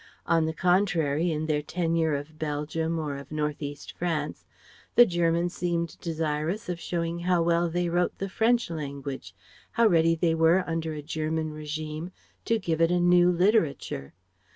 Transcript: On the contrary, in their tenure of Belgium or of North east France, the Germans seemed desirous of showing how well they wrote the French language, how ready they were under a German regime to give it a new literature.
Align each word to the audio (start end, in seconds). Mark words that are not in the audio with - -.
On 0.25 0.47
the 0.47 0.51
contrary, 0.53 1.31
in 1.31 1.45
their 1.45 1.61
tenure 1.61 2.15
of 2.15 2.39
Belgium 2.39 2.97
or 2.97 3.17
of 3.17 3.31
North 3.31 3.61
east 3.61 3.95
France, 3.95 4.47
the 4.95 5.05
Germans 5.05 5.53
seemed 5.53 5.95
desirous 6.01 6.67
of 6.69 6.79
showing 6.79 7.19
how 7.19 7.43
well 7.43 7.69
they 7.69 7.87
wrote 7.87 8.17
the 8.17 8.27
French 8.27 8.71
language, 8.71 9.35
how 9.73 9.85
ready 9.85 10.15
they 10.15 10.33
were 10.33 10.63
under 10.65 10.93
a 10.93 11.03
German 11.03 11.51
regime 11.51 12.11
to 12.45 12.57
give 12.57 12.81
it 12.81 12.89
a 12.89 12.99
new 12.99 13.31
literature. 13.31 14.15